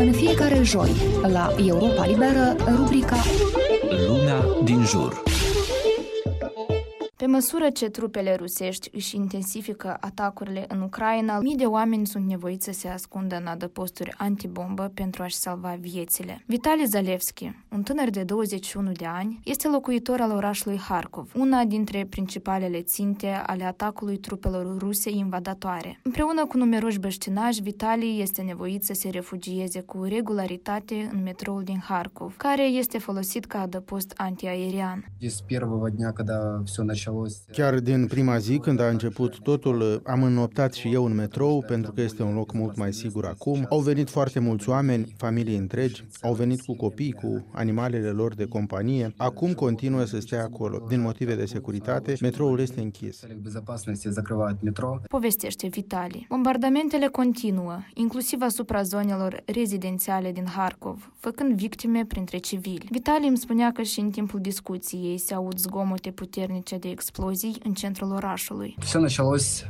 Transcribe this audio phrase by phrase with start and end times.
[0.00, 0.90] În fiecare joi,
[1.32, 3.16] la Europa Liberă, rubrica
[4.06, 5.22] Lumea din jur.
[7.19, 12.65] Pe măsură ce trupele rusești își intensifică atacurile în Ucraina, mii de oameni sunt nevoiți
[12.65, 16.43] să se ascundă în adăposturi antibombă pentru a-și salva viețile.
[16.45, 22.05] Vitali Zalewski, un tânăr de 21 de ani, este locuitor al orașului Harkov, una dintre
[22.09, 25.99] principalele ținte ale atacului trupelor ruse invadatoare.
[26.03, 31.79] Împreună cu numeroși băștinași, Vitali este nevoit să se refugieze cu regularitate în metroul din
[31.87, 35.05] Harkov, care este folosit ca adăpost antiaerian.
[35.21, 37.05] С первого дня, когда все началось,
[37.52, 41.92] Chiar din prima zi, când a început totul, am înoptat și eu în metrou, pentru
[41.92, 43.66] că este un loc mult mai sigur acum.
[43.68, 48.44] Au venit foarte mulți oameni, familii întregi, au venit cu copii, cu animalele lor de
[48.44, 49.14] companie.
[49.16, 50.86] Acum continuă să stea acolo.
[50.88, 53.20] Din motive de securitate, metroul este închis.
[55.08, 56.26] Povestește Vitali.
[56.28, 62.88] Bombardamentele continuă, inclusiv asupra zonelor rezidențiale din Harkov, făcând victime printre civili.
[62.90, 67.73] Vitali îmi spunea că și în timpul discuției se aud zgomote puternice de explozii în
[67.73, 68.75] centrul orașului.
[68.79, 69.65] Все началось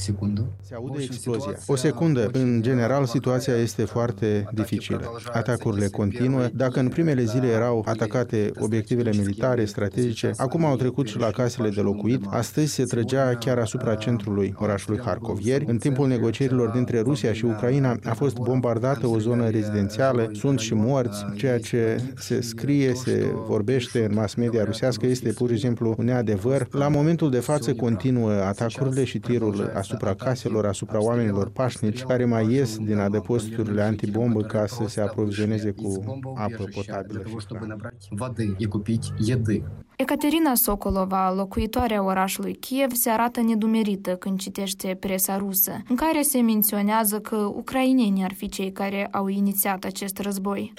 [0.00, 0.46] secundă.
[0.62, 1.56] Se aude explozia.
[1.66, 2.30] O secundă.
[2.32, 5.20] În general, situația este foarte dificilă.
[5.32, 6.48] Atacurile continuă.
[6.54, 11.68] Dacă în primele zile erau atacate obiectivele militare, strategice, acum au trecut și la casele
[11.68, 12.24] de locuit.
[12.28, 15.38] Astăzi se trăgea chiar asupra centrului orașului Harkov.
[15.42, 20.30] Ieri, în timpul negocierilor dintre Rusia și Ucraina, a fost bombardată o zonă rezidențială.
[20.32, 21.24] Sunt și morți.
[21.36, 26.04] Ceea ce se scrie, se vorbește în mass media rusească este pur și simplu un
[26.04, 26.66] neadevăr.
[26.70, 32.24] La momentul de față continuă atacurile și tirurile asupra asupra caselor, asupra oamenilor pașnici care
[32.24, 37.76] mai ies din adăposturile antibombă ca să se aprovizioneze cu apă potabilă și hrană.
[40.00, 46.40] Ecaterina Socolova, locuitoarea orașului Kiev, se arată nedumerită când citește presa rusă, în care se
[46.40, 50.72] menționează că ucrainenii ar fi cei care au inițiat acest război.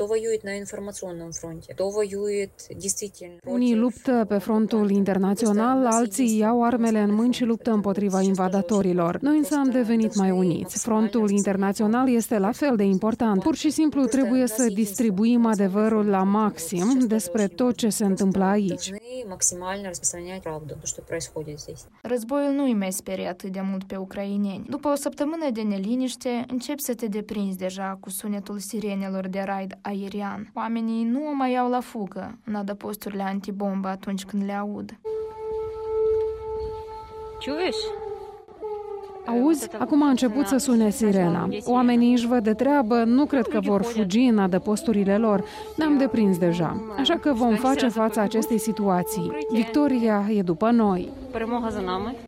[3.46, 9.18] Unii luptă pe frontul internațional, alții iau armele în mâini și luptă împotriva invadatorilor.
[9.20, 10.80] Noi însă am devenit mai uniți.
[10.80, 13.42] Frontul internațional este la fel de important.
[13.42, 18.92] Pur și simplu trebuie să distribuim adevărul la maxim despre tot ce se întâmplă aici
[19.11, 21.87] должны максимально распространять правду, то, что происходит здесь.
[22.03, 24.65] Războiul nu îi mai sperie atât de mult pe ucraineni.
[24.69, 29.79] După o săptămână de neliniște, începi să te deprinzi deja cu sunetul sirenelor de raid
[29.83, 30.51] aerian.
[30.55, 34.99] Oamenii nu o mai iau la fugă în adăposturile antibombă atunci când le aud.
[39.26, 39.68] Auzi?
[39.80, 41.50] Acum a început să sune sirena.
[41.66, 45.44] Oamenii își văd de treabă, nu cred că vor fugi în adăposturile lor.
[45.76, 46.82] Ne-am deprins deja.
[47.00, 49.32] Așa că vom face față acestei situații.
[49.52, 51.10] Victoria e după noi.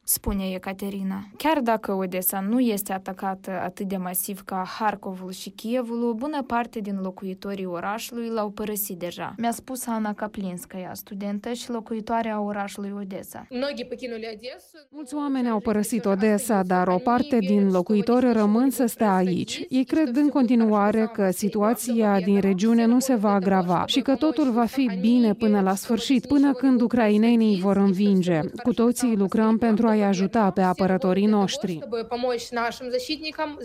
[0.02, 1.26] spune Ecaterina.
[1.36, 6.42] Chiar dacă Odessa nu este atacată atât de masiv ca Harkovul și Kievul, o bună
[6.42, 9.34] parte din locuitorii orașului l-au părăsit deja.
[9.38, 13.46] Mi-a spus Ana Kaplinskaya, studentă și locuitoarea orașului Odessa.
[13.50, 14.86] Многие покинули Одессу.
[14.90, 19.64] Mulți oameni au părăsit Odessa, dar o parte din locuitori rămân să stea aici.
[19.68, 24.50] Ei cred în continuare că situația din regiune nu se va agrava și că totul
[24.50, 28.40] va fi bine până la sfârșit, până când ucrainenii vor învinge.
[28.62, 31.79] Cu toții lucrăm pentru a-i ajuta pe apărătorii noștri.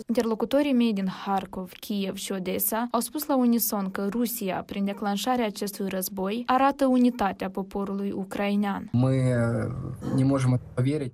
[0.07, 5.45] Interlocutorii mei din Harkov, Kiev și Odessa au spus la unison că Rusia, prin declanșarea
[5.45, 8.89] acestui război, arată unitatea poporului ucrainean.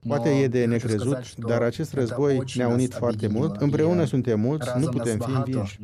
[0.07, 3.55] Poate e de necrezut, dar acest război ne-a unit foarte mult.
[3.55, 5.79] Împreună suntem mulți, nu putem fi învinși.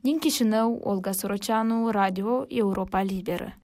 [0.00, 3.56] Din Chișinău, Olga Soroceanu, Radio Europa Liberă.